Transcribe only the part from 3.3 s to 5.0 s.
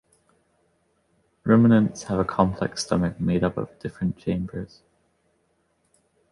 up of different chambers.